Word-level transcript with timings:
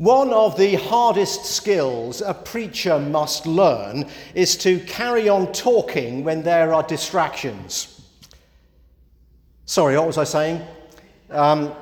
One 0.00 0.32
of 0.32 0.56
the 0.56 0.76
hardest 0.76 1.44
skills 1.44 2.22
a 2.22 2.32
preacher 2.32 2.98
must 2.98 3.46
learn 3.46 4.06
is 4.34 4.56
to 4.56 4.80
carry 4.80 5.28
on 5.28 5.52
talking 5.52 6.24
when 6.24 6.42
there 6.42 6.72
are 6.72 6.82
distractions. 6.82 8.00
Sorry, 9.66 9.98
what 9.98 10.06
was 10.06 10.16
I 10.16 10.24
saying? 10.24 10.62
Um, 11.28 11.74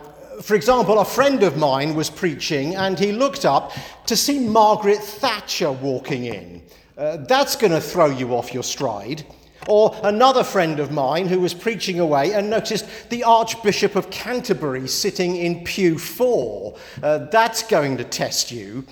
for 0.42 0.56
example, 0.56 0.98
a 0.98 1.04
friend 1.04 1.44
of 1.44 1.56
mine 1.56 1.94
was 1.94 2.10
preaching 2.10 2.74
and 2.74 2.98
he 2.98 3.12
looked 3.12 3.44
up 3.44 3.70
to 4.06 4.16
see 4.16 4.40
Margaret 4.40 4.98
Thatcher 4.98 5.70
walking 5.70 6.24
in. 6.24 6.62
Uh, 6.96 7.18
that's 7.18 7.54
going 7.54 7.70
to 7.70 7.80
throw 7.80 8.06
you 8.06 8.34
off 8.34 8.52
your 8.52 8.64
stride. 8.64 9.24
Or 9.68 9.94
another 10.02 10.42
friend 10.42 10.80
of 10.80 10.90
mine 10.90 11.28
who 11.28 11.40
was 11.40 11.52
preaching 11.52 12.00
away 12.00 12.32
and 12.32 12.48
noticed 12.48 12.86
the 13.10 13.22
Archbishop 13.22 13.96
of 13.96 14.10
Canterbury 14.10 14.88
sitting 14.88 15.36
in 15.36 15.62
pew 15.62 15.98
four. 15.98 16.76
Uh, 17.02 17.26
that's 17.30 17.62
going 17.62 17.98
to 17.98 18.04
test 18.04 18.50
you. 18.50 18.86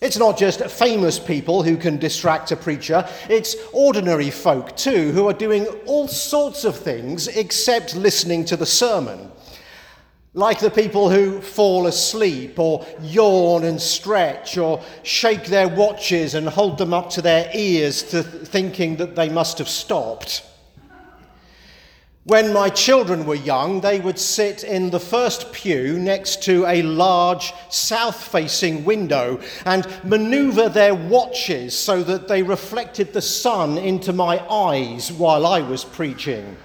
It's 0.00 0.16
not 0.16 0.38
just 0.38 0.64
famous 0.64 1.18
people 1.18 1.62
who 1.62 1.76
can 1.76 1.98
distract 1.98 2.50
a 2.50 2.56
preacher, 2.56 3.06
it's 3.28 3.54
ordinary 3.74 4.30
folk 4.30 4.74
too 4.74 5.12
who 5.12 5.28
are 5.28 5.34
doing 5.34 5.66
all 5.84 6.08
sorts 6.08 6.64
of 6.64 6.74
things 6.74 7.28
except 7.28 7.94
listening 7.94 8.46
to 8.46 8.56
the 8.56 8.64
sermon. 8.64 9.30
Like 10.32 10.60
the 10.60 10.70
people 10.70 11.10
who 11.10 11.40
fall 11.40 11.88
asleep 11.88 12.56
or 12.58 12.86
yawn 13.02 13.64
and 13.64 13.80
stretch 13.80 14.56
or 14.56 14.80
shake 15.02 15.46
their 15.46 15.68
watches 15.68 16.34
and 16.34 16.48
hold 16.48 16.78
them 16.78 16.94
up 16.94 17.10
to 17.10 17.22
their 17.22 17.50
ears 17.52 18.04
to 18.10 18.22
thinking 18.22 18.96
that 18.96 19.16
they 19.16 19.28
must 19.28 19.58
have 19.58 19.68
stopped. 19.68 20.46
When 22.24 22.52
my 22.52 22.68
children 22.68 23.26
were 23.26 23.34
young, 23.34 23.80
they 23.80 23.98
would 23.98 24.20
sit 24.20 24.62
in 24.62 24.90
the 24.90 25.00
first 25.00 25.52
pew 25.52 25.98
next 25.98 26.44
to 26.44 26.64
a 26.66 26.82
large 26.82 27.52
south 27.68 28.22
facing 28.22 28.84
window 28.84 29.40
and 29.64 29.84
maneuver 30.04 30.68
their 30.68 30.94
watches 30.94 31.76
so 31.76 32.04
that 32.04 32.28
they 32.28 32.44
reflected 32.44 33.12
the 33.12 33.22
sun 33.22 33.78
into 33.78 34.12
my 34.12 34.38
eyes 34.48 35.10
while 35.10 35.44
I 35.44 35.60
was 35.60 35.82
preaching. 35.82 36.56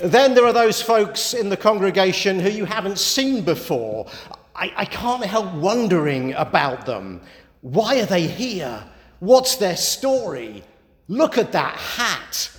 Then 0.00 0.34
there 0.34 0.46
are 0.46 0.52
those 0.52 0.80
folks 0.80 1.34
in 1.34 1.48
the 1.48 1.56
congregation 1.56 2.40
who 2.40 2.48
you 2.48 2.64
haven't 2.64 2.98
seen 2.98 3.44
before. 3.44 4.06
I, 4.54 4.72
I 4.76 4.84
can't 4.84 5.24
help 5.24 5.52
wondering 5.54 6.34
about 6.34 6.86
them. 6.86 7.20
Why 7.60 8.00
are 8.00 8.06
they 8.06 8.26
here? 8.26 8.82
What's 9.20 9.56
their 9.56 9.76
story? 9.76 10.64
Look 11.08 11.38
at 11.38 11.52
that 11.52 11.76
hat. 11.76 12.50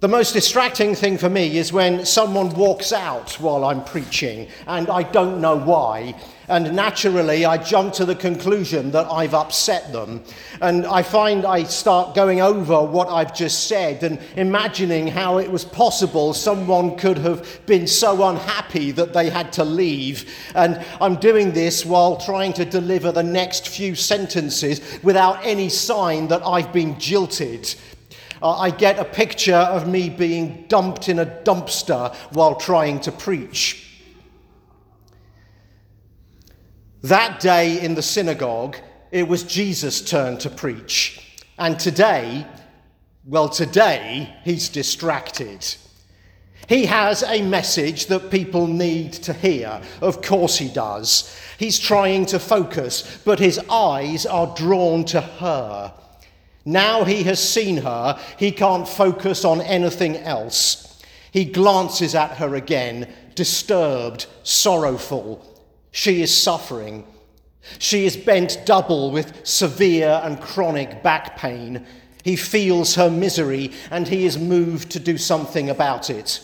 The 0.00 0.06
most 0.06 0.32
distracting 0.32 0.94
thing 0.94 1.18
for 1.18 1.28
me 1.28 1.58
is 1.58 1.72
when 1.72 2.06
someone 2.06 2.50
walks 2.50 2.92
out 2.92 3.32
while 3.40 3.64
I'm 3.64 3.82
preaching 3.82 4.46
and 4.68 4.88
I 4.88 5.02
don't 5.02 5.40
know 5.40 5.56
why. 5.56 6.14
And 6.46 6.76
naturally, 6.76 7.44
I 7.44 7.58
jump 7.58 7.94
to 7.94 8.04
the 8.04 8.14
conclusion 8.14 8.92
that 8.92 9.10
I've 9.10 9.34
upset 9.34 9.92
them. 9.92 10.22
And 10.60 10.86
I 10.86 11.02
find 11.02 11.44
I 11.44 11.64
start 11.64 12.14
going 12.14 12.40
over 12.40 12.80
what 12.80 13.08
I've 13.08 13.34
just 13.34 13.66
said 13.66 14.04
and 14.04 14.20
imagining 14.36 15.08
how 15.08 15.38
it 15.38 15.50
was 15.50 15.64
possible 15.64 16.32
someone 16.32 16.96
could 16.96 17.18
have 17.18 17.66
been 17.66 17.88
so 17.88 18.28
unhappy 18.28 18.92
that 18.92 19.12
they 19.12 19.28
had 19.28 19.52
to 19.54 19.64
leave. 19.64 20.32
And 20.54 20.80
I'm 21.00 21.16
doing 21.16 21.50
this 21.50 21.84
while 21.84 22.18
trying 22.18 22.52
to 22.52 22.64
deliver 22.64 23.10
the 23.10 23.24
next 23.24 23.66
few 23.66 23.96
sentences 23.96 25.00
without 25.02 25.44
any 25.44 25.68
sign 25.68 26.28
that 26.28 26.46
I've 26.46 26.72
been 26.72 27.00
jilted. 27.00 27.74
Uh, 28.42 28.58
I 28.58 28.70
get 28.70 28.98
a 28.98 29.04
picture 29.04 29.54
of 29.54 29.88
me 29.88 30.08
being 30.08 30.64
dumped 30.68 31.08
in 31.08 31.18
a 31.18 31.26
dumpster 31.26 32.14
while 32.32 32.54
trying 32.54 33.00
to 33.00 33.12
preach. 33.12 33.84
That 37.02 37.40
day 37.40 37.80
in 37.80 37.94
the 37.94 38.02
synagogue, 38.02 38.76
it 39.10 39.26
was 39.26 39.42
Jesus' 39.42 40.02
turn 40.02 40.38
to 40.38 40.50
preach. 40.50 41.38
And 41.58 41.78
today, 41.78 42.46
well, 43.24 43.48
today, 43.48 44.34
he's 44.44 44.68
distracted. 44.68 45.64
He 46.68 46.86
has 46.86 47.22
a 47.22 47.42
message 47.42 48.06
that 48.06 48.30
people 48.30 48.66
need 48.66 49.12
to 49.14 49.32
hear. 49.32 49.80
Of 50.00 50.22
course, 50.22 50.58
he 50.58 50.68
does. 50.68 51.34
He's 51.58 51.78
trying 51.78 52.26
to 52.26 52.38
focus, 52.38 53.20
but 53.24 53.38
his 53.38 53.58
eyes 53.70 54.26
are 54.26 54.54
drawn 54.54 55.04
to 55.06 55.20
her. 55.20 55.94
Now 56.64 57.04
he 57.04 57.22
has 57.24 57.46
seen 57.46 57.78
her, 57.78 58.18
he 58.38 58.52
can't 58.52 58.86
focus 58.86 59.44
on 59.44 59.60
anything 59.62 60.16
else. 60.18 61.02
He 61.30 61.44
glances 61.44 62.14
at 62.14 62.38
her 62.38 62.54
again, 62.54 63.12
disturbed, 63.34 64.26
sorrowful, 64.42 65.44
she 65.90 66.22
is 66.22 66.34
suffering. 66.34 67.04
She 67.78 68.06
is 68.06 68.16
bent 68.16 68.62
double 68.64 69.10
with 69.10 69.46
severe 69.46 70.20
and 70.22 70.40
chronic 70.40 71.02
back 71.02 71.36
pain. 71.36 71.86
He 72.22 72.36
feels 72.36 72.94
her 72.94 73.10
misery 73.10 73.72
and 73.90 74.06
he 74.06 74.24
is 74.24 74.38
moved 74.38 74.90
to 74.92 75.00
do 75.00 75.18
something 75.18 75.68
about 75.70 76.10
it. 76.10 76.40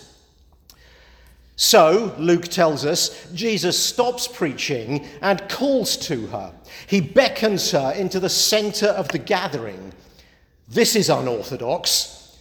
So, 1.57 2.15
Luke 2.19 2.49
tells 2.49 2.85
us, 2.85 3.31
Jesus 3.33 3.79
stops 3.79 4.27
preaching 4.27 5.07
and 5.23 5.49
calls 5.49 5.97
to 5.99 6.27
her. 6.29 6.53
He 6.89 7.01
beckons 7.01 7.71
her 7.71 7.93
into 7.93 8.19
the 8.19 8.29
center 8.29 8.89
of 8.89 9.09
the 9.09 9.19
gathering. 9.19 9.93
This 10.69 10.97
is 10.97 11.09
unorthodox. 11.09 12.37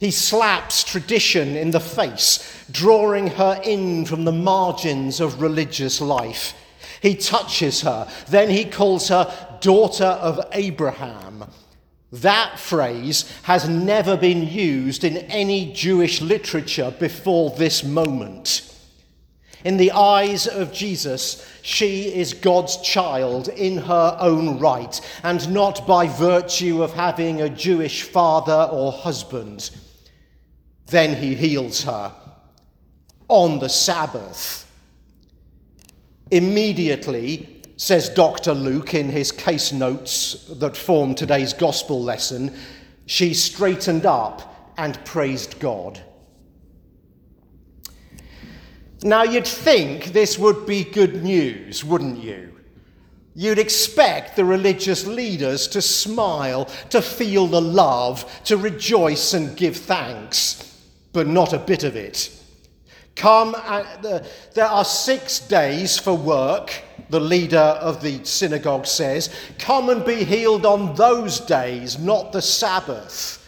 He 0.00 0.10
slaps 0.10 0.82
tradition 0.82 1.56
in 1.56 1.70
the 1.70 1.78
face, 1.78 2.66
drawing 2.72 3.28
her 3.28 3.60
in 3.62 4.04
from 4.04 4.24
the 4.24 4.32
margins 4.32 5.20
of 5.20 5.40
religious 5.40 6.00
life. 6.00 6.54
He 7.00 7.14
touches 7.14 7.82
her, 7.82 8.08
then 8.28 8.50
he 8.50 8.64
calls 8.64 9.08
her 9.08 9.58
daughter 9.60 10.04
of 10.04 10.40
Abraham. 10.50 11.31
That 12.12 12.58
phrase 12.58 13.24
has 13.44 13.66
never 13.66 14.18
been 14.18 14.46
used 14.46 15.02
in 15.02 15.16
any 15.16 15.72
Jewish 15.72 16.20
literature 16.20 16.94
before 16.98 17.50
this 17.50 17.82
moment. 17.82 18.68
In 19.64 19.78
the 19.78 19.92
eyes 19.92 20.46
of 20.46 20.72
Jesus, 20.72 21.48
she 21.62 22.12
is 22.14 22.34
God's 22.34 22.76
child 22.78 23.48
in 23.48 23.78
her 23.78 24.16
own 24.20 24.58
right, 24.58 25.00
and 25.22 25.52
not 25.54 25.86
by 25.86 26.06
virtue 26.06 26.82
of 26.82 26.92
having 26.92 27.40
a 27.40 27.48
Jewish 27.48 28.02
father 28.02 28.68
or 28.70 28.92
husband. 28.92 29.70
Then 30.86 31.16
he 31.16 31.34
heals 31.34 31.84
her 31.84 32.12
on 33.28 33.60
the 33.60 33.68
Sabbath. 33.68 34.70
Immediately, 36.30 37.51
says 37.82 38.08
Dr. 38.08 38.54
Luke 38.54 38.94
in 38.94 39.08
his 39.08 39.32
case 39.32 39.72
notes 39.72 40.44
that 40.60 40.76
form 40.76 41.16
today's 41.16 41.52
gospel 41.52 42.00
lesson, 42.00 42.56
she 43.06 43.34
straightened 43.34 44.06
up 44.06 44.72
and 44.76 45.04
praised 45.04 45.58
God. 45.58 46.00
Now, 49.02 49.24
you'd 49.24 49.48
think 49.48 50.12
this 50.12 50.38
would 50.38 50.64
be 50.64 50.84
good 50.84 51.24
news, 51.24 51.84
wouldn't 51.84 52.22
you? 52.22 52.56
You'd 53.34 53.58
expect 53.58 54.36
the 54.36 54.44
religious 54.44 55.04
leaders 55.04 55.66
to 55.66 55.82
smile, 55.82 56.66
to 56.90 57.02
feel 57.02 57.48
the 57.48 57.60
love, 57.60 58.44
to 58.44 58.56
rejoice 58.56 59.34
and 59.34 59.56
give 59.56 59.76
thanks 59.76 60.78
but 61.12 61.26
not 61.26 61.52
a 61.52 61.58
bit 61.58 61.82
of 61.82 61.96
it. 61.96 62.30
Come, 63.16 63.56
uh, 63.56 64.20
there 64.54 64.66
are 64.66 64.84
six 64.84 65.40
days 65.40 65.98
for 65.98 66.14
work, 66.14 66.72
the 67.10 67.20
leader 67.20 67.58
of 67.58 68.02
the 68.02 68.24
synagogue 68.24 68.86
says. 68.86 69.34
Come 69.58 69.88
and 69.88 70.04
be 70.04 70.24
healed 70.24 70.66
on 70.66 70.94
those 70.94 71.40
days, 71.40 71.98
not 71.98 72.32
the 72.32 72.42
Sabbath. 72.42 73.38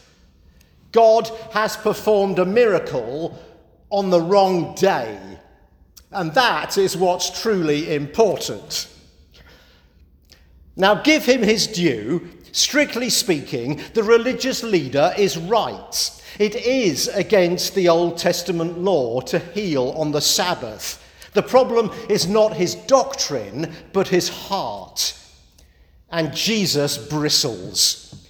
God 0.93 1.31
has 1.53 1.77
performed 1.77 2.39
a 2.39 2.45
miracle 2.45 3.39
on 3.91 4.11
the 4.11 4.21
wrong 4.21 4.75
day. 4.75 5.19
And 6.13 6.33
that 6.35 6.79
is 6.79 6.97
what's 6.97 7.43
truly 7.43 7.95
important. 7.95 8.89
Now, 10.77 10.95
give 11.03 11.25
him 11.25 11.43
his 11.43 11.67
due. 11.67 12.29
Strictly 12.53 13.11
speaking, 13.11 13.81
the 13.95 14.05
religious 14.05 14.63
leader 14.63 15.13
is 15.19 15.37
right. 15.37 16.23
It 16.39 16.55
is 16.55 17.09
against 17.09 17.75
the 17.75 17.89
Old 17.89 18.17
Testament 18.17 18.79
law 18.79 19.21
to 19.23 19.39
heal 19.41 19.91
on 19.97 20.13
the 20.13 20.21
Sabbath. 20.21 21.04
The 21.35 21.43
problem 21.43 21.91
is 22.09 22.27
not 22.27 22.55
his 22.55 22.75
doctrine, 22.75 23.73
but 23.93 24.09
his 24.09 24.29
heart. 24.29 25.19
And 26.11 26.35
Jesus 26.35 26.97
bristles. 26.97 28.29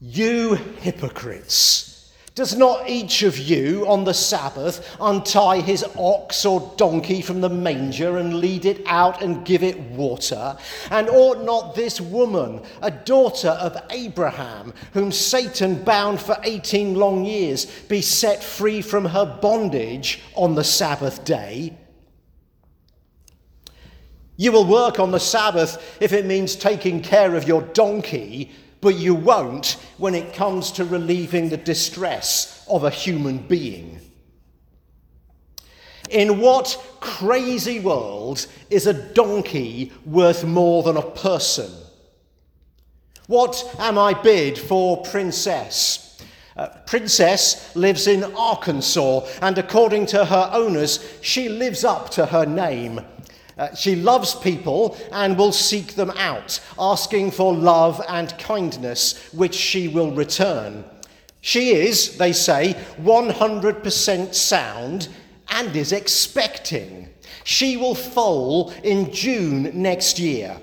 You 0.00 0.54
hypocrites! 0.54 1.94
Does 2.34 2.56
not 2.56 2.90
each 2.90 3.22
of 3.22 3.38
you 3.38 3.86
on 3.86 4.02
the 4.02 4.14
Sabbath 4.14 4.96
untie 4.98 5.60
his 5.60 5.84
ox 5.96 6.44
or 6.44 6.74
donkey 6.76 7.22
from 7.22 7.40
the 7.40 7.48
manger 7.48 8.16
and 8.16 8.40
lead 8.40 8.64
it 8.64 8.82
out 8.86 9.22
and 9.22 9.44
give 9.44 9.62
it 9.62 9.78
water? 9.78 10.56
And 10.90 11.08
ought 11.08 11.44
not 11.44 11.76
this 11.76 12.00
woman, 12.00 12.60
a 12.82 12.90
daughter 12.90 13.50
of 13.50 13.80
Abraham, 13.90 14.74
whom 14.94 15.12
Satan 15.12 15.84
bound 15.84 16.20
for 16.20 16.36
18 16.42 16.96
long 16.96 17.24
years, 17.24 17.66
be 17.88 18.02
set 18.02 18.42
free 18.42 18.82
from 18.82 19.04
her 19.04 19.24
bondage 19.24 20.20
on 20.34 20.56
the 20.56 20.64
Sabbath 20.64 21.24
day? 21.24 21.76
You 24.36 24.52
will 24.52 24.66
work 24.66 24.98
on 24.98 25.10
the 25.10 25.20
Sabbath 25.20 25.98
if 26.00 26.12
it 26.12 26.26
means 26.26 26.56
taking 26.56 27.00
care 27.00 27.34
of 27.36 27.46
your 27.46 27.62
donkey, 27.62 28.50
but 28.80 28.96
you 28.96 29.14
won't 29.14 29.76
when 29.96 30.14
it 30.14 30.34
comes 30.34 30.72
to 30.72 30.84
relieving 30.84 31.48
the 31.48 31.56
distress 31.56 32.64
of 32.68 32.84
a 32.84 32.90
human 32.90 33.38
being. 33.38 34.00
In 36.10 36.40
what 36.40 36.76
crazy 37.00 37.80
world 37.80 38.46
is 38.70 38.86
a 38.86 38.92
donkey 38.92 39.92
worth 40.04 40.44
more 40.44 40.82
than 40.82 40.96
a 40.96 41.02
person? 41.02 41.70
What 43.26 43.74
am 43.78 43.98
I 43.98 44.12
bid 44.12 44.58
for 44.58 45.02
Princess? 45.02 46.22
Uh, 46.56 46.68
Princess 46.86 47.74
lives 47.74 48.06
in 48.06 48.22
Arkansas, 48.36 49.26
and 49.40 49.56
according 49.58 50.06
to 50.06 50.24
her 50.26 50.50
owners, 50.52 51.18
she 51.22 51.48
lives 51.48 51.84
up 51.84 52.10
to 52.10 52.26
her 52.26 52.44
name. 52.44 53.00
Uh, 53.56 53.74
she 53.74 53.94
loves 53.94 54.34
people 54.34 54.96
and 55.12 55.38
will 55.38 55.52
seek 55.52 55.94
them 55.94 56.10
out, 56.16 56.60
asking 56.78 57.30
for 57.30 57.54
love 57.54 58.02
and 58.08 58.36
kindness, 58.38 59.32
which 59.32 59.54
she 59.54 59.88
will 59.88 60.10
return. 60.10 60.84
She 61.40 61.72
is, 61.74 62.16
they 62.16 62.32
say, 62.32 62.74
100% 63.02 64.34
sound 64.34 65.08
and 65.48 65.76
is 65.76 65.92
expecting. 65.92 67.10
She 67.44 67.76
will 67.76 67.94
foal 67.94 68.72
in 68.82 69.12
June 69.12 69.70
next 69.80 70.18
year. 70.18 70.56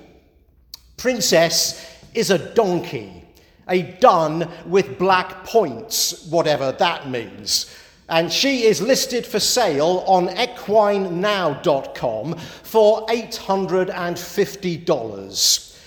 Princess 0.98 1.86
is 2.14 2.32
a 2.32 2.54
donkey, 2.54 3.24
a 3.68 3.84
dun 3.84 4.50
with 4.66 4.98
black 4.98 5.46
points, 5.46 6.26
whatever 6.28 6.72
that 6.74 7.10
means. 7.10 7.74
And 8.12 8.31
she 8.31 8.66
is 8.66 8.80
listed 8.81 9.25
for 9.25 9.40
sale 9.40 10.04
on 10.06 10.28
equinenow.com 10.28 12.36
for 12.36 13.08
$850. 13.08 15.81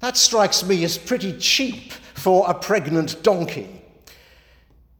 That 0.00 0.16
strikes 0.18 0.62
me 0.62 0.84
as 0.84 0.98
pretty 0.98 1.32
cheap 1.38 1.92
for 1.92 2.50
a 2.50 2.54
pregnant 2.54 3.22
donkey. 3.22 3.82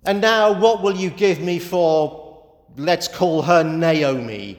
And 0.06 0.22
now, 0.22 0.58
what 0.58 0.82
will 0.82 0.96
you 0.96 1.10
give 1.10 1.38
me 1.38 1.58
for, 1.58 2.46
let's 2.78 3.08
call 3.08 3.42
her 3.42 3.62
Naomi, 3.62 4.58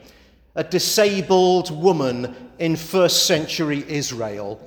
a 0.54 0.62
disabled 0.62 1.82
woman 1.82 2.52
in 2.60 2.76
first 2.76 3.26
century 3.26 3.84
Israel? 3.88 4.60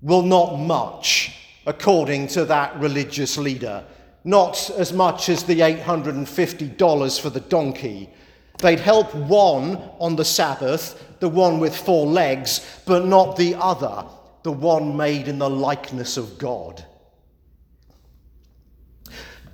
Well, 0.00 0.22
not 0.22 0.56
much, 0.56 1.36
according 1.66 2.28
to 2.28 2.46
that 2.46 2.80
religious 2.80 3.36
leader. 3.36 3.84
Not 4.26 4.68
as 4.76 4.92
much 4.92 5.30
as 5.30 5.44
the 5.44 5.60
$850 5.60 7.20
for 7.20 7.30
the 7.30 7.40
donkey. 7.40 8.10
They'd 8.58 8.80
help 8.80 9.14
one 9.14 9.76
on 9.98 10.16
the 10.16 10.24
Sabbath, 10.24 11.02
the 11.20 11.30
one 11.30 11.58
with 11.58 11.74
four 11.74 12.06
legs, 12.06 12.60
but 12.84 13.06
not 13.06 13.36
the 13.38 13.54
other, 13.54 14.04
the 14.42 14.52
one 14.52 14.98
made 14.98 15.28
in 15.28 15.38
the 15.38 15.48
likeness 15.48 16.18
of 16.18 16.36
God. 16.36 16.84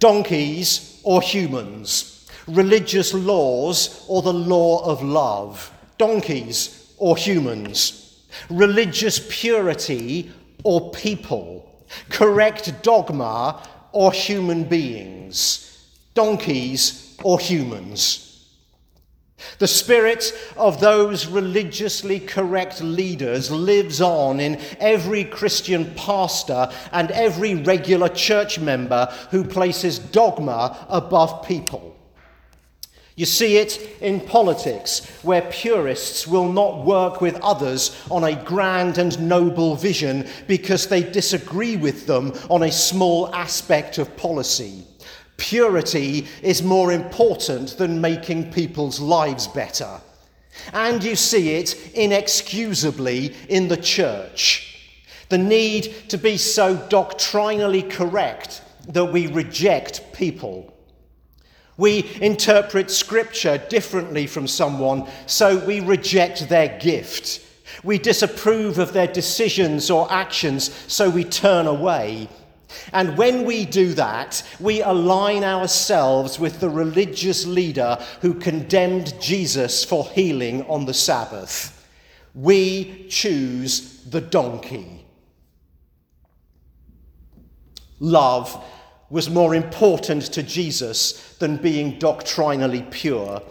Donkeys 0.01 1.01
or 1.05 1.23
humans, 1.23 2.29
religious 2.49 3.15
laws 3.15 4.05
or 4.09 4.23
the 4.23 4.33
law 4.33 4.85
of 4.85 5.05
love, 5.05 5.73
donkeys 5.97 6.93
or 6.99 7.17
humans 7.17 8.03
religious 8.51 9.27
purity 9.31 10.31
or 10.65 10.91
people, 10.91 11.69
correct 12.09 12.83
dogma 12.83 13.67
or 13.93 14.12
human 14.12 14.65
beings, 14.65 15.89
donkeys 16.15 17.17
or 17.23 17.39
humans. 17.39 18.29
The 19.59 19.67
spirit 19.67 20.33
of 20.56 20.81
those 20.81 21.27
religiously 21.27 22.21
correct 22.21 22.81
leaders 22.81 23.50
lives 23.50 24.00
on 24.00 24.41
in 24.41 24.61
every 24.79 25.25
Christian 25.25 25.93
pastor 25.94 26.71
and 26.93 27.11
every 27.11 27.55
regular 27.55 28.09
church 28.09 28.59
member 28.59 29.06
who 29.31 29.44
places 29.44 29.99
dogma 29.99 30.87
above 30.88 31.47
people. 31.47 31.92
You 33.14 33.26
see 33.26 33.59
it 33.59 33.79
in 34.00 34.20
politics, 34.20 35.06
where 35.23 35.43
purists 35.43 36.26
will 36.26 36.50
not 36.50 36.85
work 36.85 37.20
with 37.20 37.38
others 37.43 37.94
on 38.11 38.25
a 38.25 38.43
grand 38.43 38.97
and 38.97 39.29
noble 39.29 39.76
vision 39.76 40.26
because 40.47 40.87
they 40.87 41.03
disagree 41.03 41.76
with 41.76 42.06
them 42.06 42.32
on 42.49 42.62
a 42.62 42.73
small 42.73 43.35
aspect 43.35 43.99
of 43.99 44.17
policy. 44.17 44.87
Purity 45.37 46.26
is 46.41 46.62
more 46.62 46.91
important 46.91 47.76
than 47.76 48.00
making 48.00 48.50
people's 48.53 48.99
lives 48.99 49.47
better. 49.47 50.00
And 50.73 51.05
you 51.05 51.17
see 51.17 51.56
it 51.56 51.94
inexcusably 51.94 53.35
in 53.49 53.69
the 53.69 53.76
church. 53.76 54.69
The 55.29 55.38
need 55.38 56.09
to 56.09 56.17
be 56.17 56.37
so 56.37 56.76
doctrinally 56.88 57.82
correct 57.82 58.62
that 58.88 59.06
we 59.06 59.26
reject 59.26 60.12
people. 60.12 60.72
We 61.77 62.11
interpret 62.21 62.91
Scripture 62.91 63.59
differently 63.59 64.27
from 64.27 64.47
someone, 64.47 65.09
so 65.27 65.65
we 65.65 65.81
reject 65.81 66.49
their 66.49 66.79
gift. 66.79 67.41
We 67.83 67.99
disapprove 67.99 68.79
of 68.79 68.93
their 68.93 69.07
decisions 69.07 69.91
or 69.91 70.11
actions, 70.13 70.73
so 70.87 71.09
we 71.09 71.25
turn 71.25 71.67
away. 71.67 72.29
And 72.93 73.17
when 73.17 73.45
we 73.45 73.65
do 73.65 73.95
that, 73.95 74.43
we 74.61 74.83
align 74.83 75.45
ourselves 75.45 76.39
with 76.39 76.61
the 76.61 76.71
religious 76.71 77.47
leader 77.47 77.99
who 78.21 78.35
condemned 78.35 79.21
Jesus 79.21 79.85
for 79.85 80.09
healing 80.11 80.65
on 80.67 80.87
the 80.87 80.95
Sabbath. 80.95 81.79
We 82.35 83.07
choose 83.09 84.03
the 84.05 84.21
donkey. 84.21 85.05
Love 88.01 88.63
was 89.12 89.29
more 89.29 89.55
important 89.55 90.23
to 90.23 90.43
Jesus 90.43 91.37
than 91.37 91.59
being 91.59 91.99
doctrinally 91.99 92.81
pure. 92.91 93.43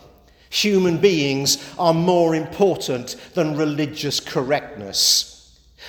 Human 0.50 0.98
beings 0.98 1.64
are 1.78 1.94
more 1.94 2.34
important 2.34 3.16
than 3.36 3.56
religious 3.56 4.20
correctness. 4.20 5.28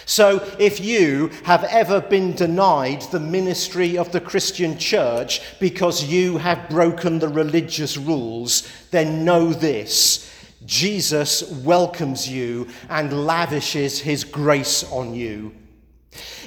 So, 0.05 0.47
if 0.59 0.79
you 0.79 1.29
have 1.45 1.65
ever 1.65 2.03
been 2.03 2.35
denied 2.35 3.01
the 3.03 3.21
ministry 3.21 3.97
of 3.97 4.13
the 4.13 4.21
Christian 4.21 4.77
church 4.77 5.41
because 5.59 6.05
you 6.05 6.37
have 6.37 6.69
broken 6.69 7.19
the 7.19 7.29
religious 7.29 7.97
rules, 7.97 8.69
then 8.91 9.25
know 9.25 9.55
this 9.55 10.31
Jesus 10.67 11.51
welcomes 11.65 12.29
you 12.29 12.69
and 12.91 13.27
lavishes 13.27 14.01
his 14.01 14.23
grace 14.23 14.85
on 14.93 15.15
you. 15.15 15.55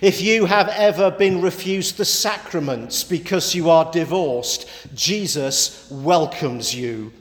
If 0.02 0.22
you 0.22 0.46
have 0.46 0.70
ever 0.70 1.10
been 1.10 1.42
refused 1.42 1.98
the 1.98 2.06
sacraments 2.06 3.04
because 3.04 3.56
you 3.56 3.70
are 3.70 3.92
divorced, 3.92 4.70
Jesus 4.94 5.90
welcomes 5.90 6.76
you. 6.76 7.12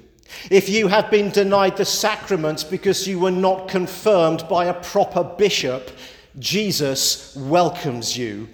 If 0.50 0.68
you 0.68 0.88
have 0.88 1.10
been 1.10 1.30
denied 1.30 1.76
the 1.76 1.84
sacraments 1.84 2.64
because 2.64 3.06
you 3.06 3.18
were 3.18 3.30
not 3.30 3.68
confirmed 3.68 4.46
by 4.48 4.66
a 4.66 4.74
proper 4.74 5.24
bishop, 5.24 5.90
Jesus 6.38 7.34
welcomes 7.36 8.16
you. 8.16 8.48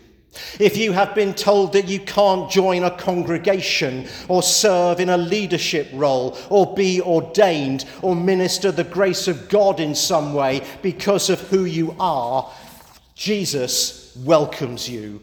If 0.61 0.77
you 0.77 0.93
have 0.93 1.15
been 1.15 1.35
told 1.35 1.73
that 1.73 1.89
you 1.89 1.99
can't 2.01 2.51
join 2.51 2.85
a 2.85 2.91
congregation 2.91 4.07
or 4.29 4.43
serve 4.43 5.01
in 5.01 5.09
a 5.09 5.17
leadership 5.17 5.89
role 5.93 6.39
or 6.51 6.75
be 6.75 7.01
ordained 7.01 7.85
or 8.01 8.15
minister 8.15 8.71
the 8.71 8.85
grace 8.85 9.27
of 9.27 9.49
God 9.49 9.81
in 9.81 9.95
some 9.95 10.33
way 10.33 10.63
because 10.83 11.31
of 11.31 11.41
who 11.49 11.65
you 11.65 11.97
are, 11.99 12.49
Jesus 13.21 14.17
welcomes 14.17 14.89
you. 14.89 15.21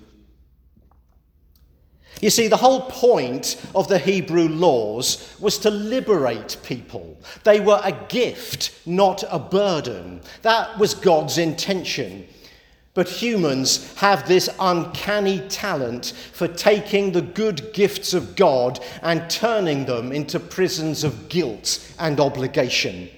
You 2.22 2.30
see, 2.30 2.48
the 2.48 2.56
whole 2.56 2.82
point 2.82 3.60
of 3.74 3.88
the 3.88 3.98
Hebrew 3.98 4.50
laws 4.50 5.36
was 5.39 5.58
to 5.60 5.72
liberate 5.72 6.58
people. 6.62 7.18
They 7.44 7.60
were 7.60 7.82
a 7.84 7.92
gift, 8.08 8.80
not 8.86 9.24
a 9.32 9.39
burden. 9.39 10.22
That 10.44 10.77
was 10.77 10.94
God's 10.94 11.39
intention. 11.39 12.27
But 12.94 13.10
humans 13.10 13.96
have 13.96 14.27
this 14.27 14.48
uncanny 14.60 15.39
talent 15.50 16.13
for 16.34 16.48
taking 16.48 17.12
the 17.12 17.24
good 17.24 17.74
gifts 17.74 18.13
of 18.13 18.36
God 18.36 18.80
and 19.01 19.27
turning 19.27 19.86
them 19.86 20.12
into 20.12 20.39
prisons 20.39 21.04
of 21.04 21.30
guilt 21.30 21.80
and 21.98 22.20
obligation. 22.20 23.10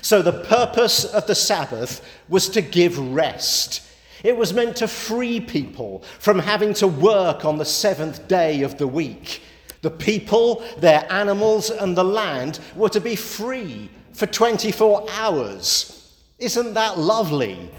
So, 0.00 0.22
the 0.22 0.44
purpose 0.44 1.04
of 1.04 1.26
the 1.26 1.34
Sabbath 1.34 2.02
was 2.30 2.48
to 2.48 2.62
give 2.62 2.98
rest 2.98 3.82
it 4.26 4.36
was 4.36 4.52
meant 4.52 4.74
to 4.74 4.88
free 4.88 5.38
people 5.38 6.02
from 6.18 6.40
having 6.40 6.74
to 6.74 6.88
work 6.88 7.44
on 7.44 7.58
the 7.58 7.64
seventh 7.64 8.26
day 8.26 8.62
of 8.62 8.76
the 8.76 8.88
week. 8.88 9.40
The 9.82 9.90
people, 9.90 10.64
their 10.78 11.06
animals, 11.12 11.70
and 11.70 11.96
the 11.96 12.02
land 12.02 12.58
were 12.74 12.88
to 12.88 13.00
be 13.00 13.14
free 13.14 13.88
for 14.12 14.26
24 14.26 15.06
hours. 15.12 16.12
Isn't 16.40 16.74
that 16.74 16.98
lovely? 16.98 17.70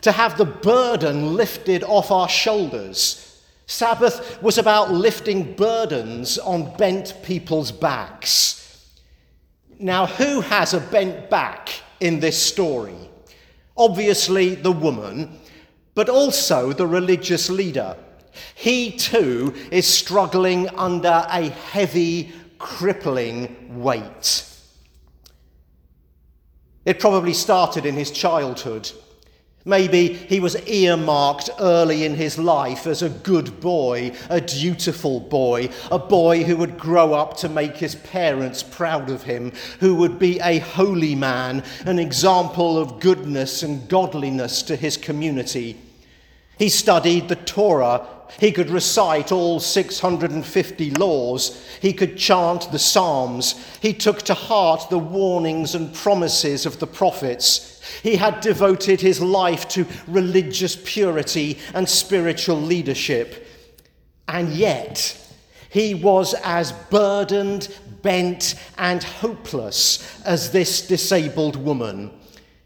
To 0.00 0.10
have 0.10 0.36
the 0.36 0.46
burden 0.46 1.34
lifted 1.34 1.84
off 1.84 2.10
our 2.10 2.28
shoulders. 2.28 3.40
Sabbath 3.66 4.42
was 4.42 4.58
about 4.58 4.90
lifting 4.92 5.54
burdens 5.54 6.38
on 6.38 6.76
bent 6.76 7.14
people's 7.22 7.70
backs. 7.70 8.90
Now, 9.78 10.06
who 10.06 10.40
has 10.40 10.74
a 10.74 10.80
bent 10.80 11.30
back 11.30 11.68
in 12.00 12.18
this 12.18 12.42
story? 12.42 12.96
Obviously, 13.76 14.56
the 14.56 14.72
woman, 14.72 15.38
but 15.94 16.08
also 16.08 16.72
the 16.72 16.86
religious 16.86 17.48
leader. 17.48 17.96
He 18.54 18.92
too 18.92 19.54
is 19.70 19.86
struggling 19.86 20.68
under 20.70 21.26
a 21.28 21.48
heavy, 21.48 22.32
crippling 22.58 23.80
weight. 23.80 24.48
It 26.84 27.00
probably 27.00 27.32
started 27.32 27.86
in 27.86 27.94
his 27.94 28.10
childhood. 28.10 28.90
Maybe 29.66 30.12
he 30.12 30.40
was 30.40 30.56
earmarked 30.68 31.48
early 31.58 32.04
in 32.04 32.16
his 32.16 32.38
life 32.38 32.86
as 32.86 33.00
a 33.00 33.08
good 33.08 33.60
boy, 33.60 34.12
a 34.28 34.38
dutiful 34.38 35.20
boy, 35.20 35.70
a 35.90 35.98
boy 35.98 36.44
who 36.44 36.58
would 36.58 36.78
grow 36.78 37.14
up 37.14 37.38
to 37.38 37.48
make 37.48 37.78
his 37.78 37.94
parents 37.94 38.62
proud 38.62 39.08
of 39.08 39.22
him, 39.22 39.52
who 39.80 39.94
would 39.94 40.18
be 40.18 40.38
a 40.40 40.58
holy 40.58 41.14
man, 41.14 41.62
an 41.86 41.98
example 41.98 42.76
of 42.76 43.00
goodness 43.00 43.62
and 43.62 43.88
godliness 43.88 44.60
to 44.64 44.76
his 44.76 44.98
community. 44.98 45.80
He 46.58 46.68
studied 46.68 47.28
the 47.28 47.36
Torah. 47.36 48.06
He 48.38 48.52
could 48.52 48.68
recite 48.68 49.32
all 49.32 49.60
650 49.60 50.90
laws. 50.92 51.66
He 51.80 51.92
could 51.92 52.18
chant 52.18 52.70
the 52.70 52.78
Psalms. 52.78 53.54
He 53.80 53.94
took 53.94 54.22
to 54.22 54.34
heart 54.34 54.90
the 54.90 54.98
warnings 54.98 55.74
and 55.74 55.94
promises 55.94 56.66
of 56.66 56.80
the 56.80 56.86
prophets. 56.86 57.73
He 58.02 58.16
had 58.16 58.40
devoted 58.40 59.00
his 59.00 59.20
life 59.20 59.68
to 59.68 59.86
religious 60.06 60.76
purity 60.76 61.58
and 61.74 61.88
spiritual 61.88 62.60
leadership. 62.60 63.46
And 64.28 64.50
yet, 64.50 65.20
he 65.70 65.94
was 65.94 66.34
as 66.44 66.72
burdened, 66.72 67.76
bent, 68.02 68.54
and 68.78 69.02
hopeless 69.02 70.22
as 70.24 70.52
this 70.52 70.86
disabled 70.86 71.56
woman. 71.56 72.10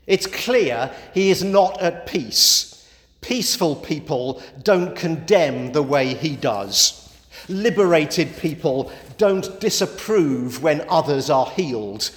It's 0.06 0.26
clear 0.26 0.90
he 1.14 1.30
is 1.30 1.42
not 1.42 1.80
at 1.80 2.06
peace. 2.06 2.86
Peaceful 3.20 3.76
people 3.76 4.42
don't 4.62 4.94
condemn 4.94 5.72
the 5.72 5.82
way 5.82 6.14
he 6.14 6.36
does. 6.36 7.12
Liberated 7.48 8.36
people 8.36 8.92
don't 9.16 9.58
disapprove 9.60 10.62
when 10.62 10.84
others 10.88 11.30
are 11.30 11.50
healed. 11.50 12.10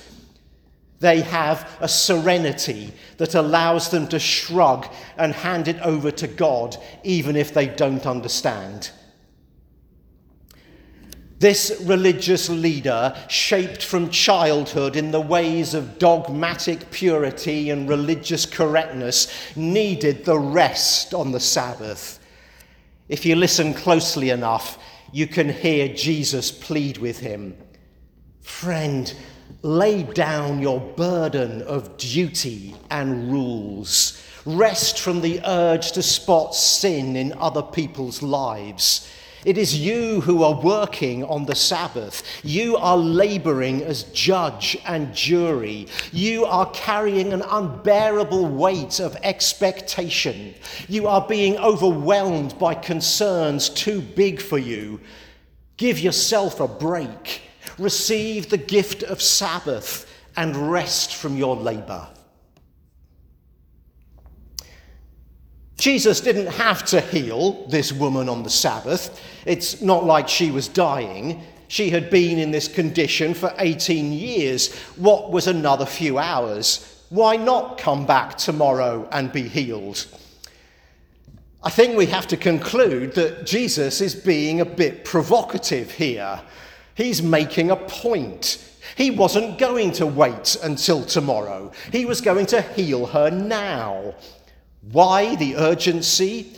They 1.02 1.22
have 1.22 1.68
a 1.80 1.88
serenity 1.88 2.94
that 3.18 3.34
allows 3.34 3.90
them 3.90 4.08
to 4.10 4.20
shrug 4.20 4.88
and 5.18 5.34
hand 5.34 5.68
it 5.68 5.80
over 5.82 6.12
to 6.12 6.28
God, 6.28 6.78
even 7.04 7.36
if 7.36 7.56
they 7.56 7.66
don't 7.66 8.06
understand. 8.06 8.92
This 11.40 11.82
religious 11.86 12.50
leader, 12.50 13.16
shaped 13.28 13.84
from 13.84 14.12
childhood 14.12 14.96
in 14.96 15.10
the 15.10 15.20
ways 15.20 15.74
of 15.74 15.98
dogmatic 15.98 16.92
purity 16.92 17.72
and 17.72 17.90
religious 17.90 18.46
correctness, 18.46 19.28
needed 19.56 20.24
the 20.24 20.38
rest 20.38 21.16
on 21.16 21.32
the 21.32 21.40
Sabbath. 21.40 22.20
If 23.10 23.26
you 23.26 23.36
listen 23.36 23.74
closely 23.74 24.30
enough, 24.30 24.78
you 25.12 25.26
can 25.26 25.50
hear 25.50 25.88
Jesus 25.88 26.52
plead 26.52 27.00
with 27.00 27.22
him 27.22 27.58
Friend, 28.42 29.14
Lay 29.62 30.04
down 30.04 30.60
your 30.62 30.80
burden 30.80 31.62
of 31.64 31.98
duty 31.98 32.76
and 32.90 33.32
rules. 33.32 34.22
Rest 34.46 35.00
from 35.00 35.22
the 35.22 35.40
urge 35.46 35.92
to 35.92 36.02
spot 36.02 36.56
sin 36.56 37.16
in 37.16 37.34
other 37.34 37.62
people's 37.62 38.22
lives. 38.22 39.08
It 39.44 39.58
is 39.58 39.80
you 39.80 40.22
who 40.22 40.44
are 40.44 40.62
working 40.62 41.24
on 41.24 41.46
the 41.46 41.56
Sabbath. 41.56 42.24
You 42.44 42.78
are 42.78 42.98
laboring 42.98 43.82
as 43.82 44.04
judge 44.04 44.78
and 44.86 45.16
jury. 45.16 45.88
You 46.12 46.46
are 46.46 46.70
carrying 46.72 47.34
an 47.34 47.42
unbearable 47.42 48.46
weight 48.48 49.00
of 49.00 49.16
expectation. 49.24 50.54
You 50.88 51.08
are 51.08 51.26
being 51.28 51.58
overwhelmed 51.58 52.58
by 52.60 52.76
concerns 52.76 53.70
too 53.70 54.02
big 54.02 54.40
for 54.40 54.60
you. 54.60 55.00
Give 55.78 56.00
yourself 56.00 56.60
a 56.60 56.68
break. 56.68 57.42
Receive 57.82 58.50
the 58.50 58.58
gift 58.58 59.04
of 59.04 59.22
Sabbath 59.22 60.08
and 60.36 60.72
rest 60.72 61.16
from 61.16 61.36
your 61.36 61.56
labor. 61.56 62.08
Jesus 65.78 66.22
didn't 66.22 66.54
have 66.54 66.86
to 66.86 67.02
heal 67.02 67.66
this 67.68 67.92
woman 67.92 68.30
on 68.30 68.44
the 68.44 68.52
Sabbath. 68.52 69.20
It's 69.48 69.82
not 69.82 70.06
like 70.06 70.28
she 70.30 70.52
was 70.52 70.68
dying. 70.68 71.42
She 71.70 71.90
had 71.90 72.12
been 72.12 72.38
in 72.38 72.52
this 72.52 72.68
condition 72.68 73.34
for 73.34 73.52
18 73.58 74.14
years. 74.14 74.76
What 74.98 75.32
was 75.32 75.48
another 75.48 75.88
few 75.88 76.20
hours? 76.20 77.04
Why 77.10 77.36
not 77.36 77.80
come 77.80 78.06
back 78.06 78.38
tomorrow 78.38 79.10
and 79.12 79.34
be 79.34 79.48
healed? 79.48 80.06
I 81.64 81.72
think 81.72 81.98
we 81.98 82.06
have 82.08 82.28
to 82.28 82.38
conclude 82.38 83.16
that 83.16 83.48
Jesus 83.48 84.02
is 84.02 84.14
being 84.14 84.62
a 84.62 84.66
bit 84.66 85.04
provocative 85.04 85.92
here. 85.92 86.42
He's 86.96 87.22
making 87.22 87.72
a 87.72 87.76
point. 87.76 88.58
He 88.96 89.12
wasn't 89.12 89.58
going 89.58 89.92
to 89.94 90.06
wait 90.06 90.58
until 90.64 91.04
tomorrow, 91.06 91.72
he 91.92 92.06
was 92.06 92.22
going 92.22 92.46
to 92.48 92.62
heal 92.62 93.06
her 93.08 93.30
now. 93.30 94.16
Why 94.92 95.36
the 95.36 95.56
urgency? 95.56 96.58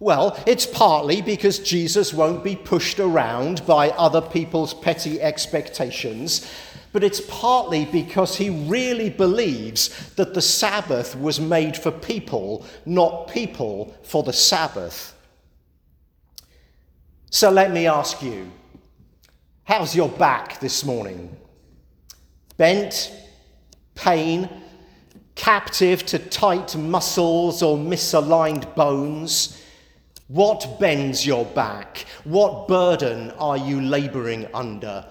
Well, 0.00 0.38
it's 0.46 0.66
partly 0.66 1.22
because 1.22 1.58
Jesus 1.58 2.12
won't 2.12 2.44
be 2.44 2.56
pushed 2.56 3.00
around 3.00 3.64
by 3.66 3.90
other 3.90 4.20
people's 4.20 4.74
petty 4.74 5.20
expectations, 5.20 6.50
but 6.92 7.02
it's 7.02 7.22
partly 7.28 7.84
because 7.86 8.36
he 8.36 8.50
really 8.50 9.10
believes 9.10 10.12
that 10.14 10.34
the 10.34 10.42
Sabbath 10.42 11.16
was 11.16 11.40
made 11.40 11.76
for 11.76 11.90
people, 11.90 12.64
not 12.86 13.28
people 13.28 13.96
for 14.02 14.22
the 14.22 14.32
Sabbath. 14.32 15.16
So 17.30 17.50
let 17.50 17.72
me 17.72 17.86
ask 17.86 18.22
you 18.22 18.50
How's 19.66 19.96
your 19.96 20.10
back 20.10 20.60
this 20.60 20.84
morning? 20.84 21.34
Bent? 22.58 23.10
Pain? 23.94 24.50
Captive 25.36 26.04
to 26.04 26.18
tight 26.18 26.76
muscles 26.76 27.62
or 27.62 27.78
misaligned 27.78 28.74
bones? 28.74 29.58
What 30.28 30.78
bends 30.78 31.26
your 31.26 31.46
back? 31.46 32.04
What 32.24 32.68
burden 32.68 33.30
are 33.38 33.56
you 33.56 33.80
labouring 33.80 34.48
under? 34.52 35.06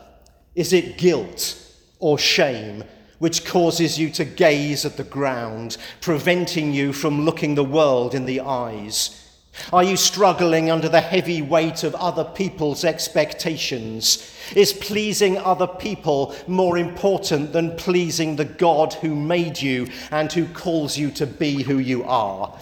Is 0.54 0.72
it 0.72 1.00
guilt 1.00 1.60
or 1.98 2.20
shame 2.20 2.84
which 3.18 3.46
causes 3.46 3.98
you 3.98 4.12
to 4.12 4.24
gaze 4.24 4.86
at 4.86 4.98
the 4.98 5.04
ground, 5.04 5.78
preventing 6.00 6.72
you 6.72 6.94
from 6.94 7.26
looking 7.26 7.56
the 7.56 7.64
world 7.64 8.14
in 8.14 8.26
the 8.26 8.42
eyes? 8.42 9.23
Are 9.72 9.84
you 9.84 9.98
struggling 9.98 10.72
under 10.72 10.90
the 10.90 11.02
heavy 11.02 11.42
weight 11.42 11.84
of 11.84 11.96
other 11.96 12.24
people's 12.24 12.84
expectations? 12.84 14.32
Is 14.56 14.74
pleasing 14.74 15.38
other 15.38 15.68
people 15.68 16.36
more 16.48 16.78
important 16.78 17.54
than 17.54 17.76
pleasing 17.76 18.36
the 18.36 18.46
God 18.46 18.94
who 18.96 19.16
made 19.16 19.62
you 19.62 19.88
and 20.12 20.32
who 20.32 20.48
calls 20.48 20.98
you 20.98 21.12
to 21.12 21.28
be 21.28 21.64
who 21.64 21.78
you 21.78 22.04
are? 22.04 22.58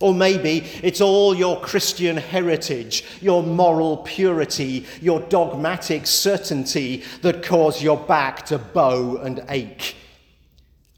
Or 0.00 0.14
maybe 0.14 0.66
it's 0.82 1.02
all 1.02 1.34
your 1.34 1.60
Christian 1.60 2.16
heritage, 2.16 3.04
your 3.20 3.42
moral 3.42 3.98
purity, 3.98 4.86
your 5.02 5.20
dogmatic 5.20 6.06
certainty 6.06 7.04
that 7.20 7.42
cause 7.42 7.82
your 7.82 7.98
back 7.98 8.46
to 8.46 8.58
bow 8.58 9.16
and 9.18 9.44
ache. 9.50 9.96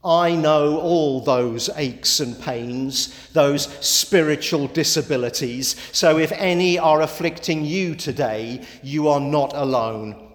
I 0.04 0.34
know 0.34 0.80
all 0.80 1.20
those 1.20 1.70
aches 1.76 2.18
and 2.18 2.40
pains, 2.40 3.28
those 3.32 3.66
spiritual 3.84 4.66
disabilities. 4.66 5.76
So 5.92 6.18
if 6.18 6.32
any 6.32 6.76
are 6.76 7.02
afflicting 7.02 7.64
you 7.64 7.94
today, 7.94 8.66
you 8.82 9.06
are 9.08 9.20
not 9.20 9.52
alone. 9.54 10.32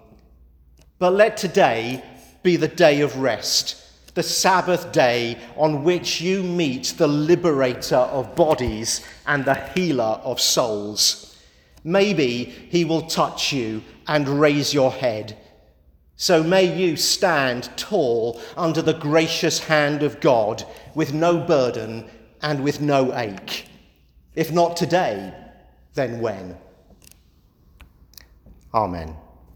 But 0.98 1.12
let 1.12 1.36
today 1.36 2.02
be 2.42 2.56
the 2.56 2.68
day 2.68 3.02
of 3.02 3.18
rest, 3.18 4.14
the 4.14 4.22
Sabbath 4.22 4.90
day 4.90 5.36
on 5.56 5.84
which 5.84 6.20
you 6.20 6.42
meet 6.42 6.94
the 6.96 7.06
liberator 7.06 7.96
of 7.96 8.34
bodies 8.34 9.06
and 9.26 9.44
the 9.44 9.54
healer 9.74 10.18
of 10.24 10.40
souls. 10.40 11.38
Maybe 11.84 12.44
he 12.44 12.86
will 12.86 13.02
touch 13.02 13.52
you 13.52 13.82
and 14.06 14.40
raise 14.40 14.72
your 14.72 14.90
head 14.90 15.36
so 16.20 16.42
may 16.42 16.64
you 16.64 16.96
stand 16.96 17.70
tall 17.76 18.40
under 18.56 18.82
the 18.82 18.92
gracious 18.92 19.60
hand 19.60 20.02
of 20.02 20.20
God 20.20 20.64
with 20.96 21.14
no 21.14 21.38
burden 21.38 22.10
and 22.42 22.64
with 22.64 22.80
no 22.80 23.16
ache. 23.16 23.66
If 24.34 24.50
not 24.50 24.76
today, 24.76 25.32
then 25.94 26.20
when? 26.20 26.58
Amen. 28.74 29.14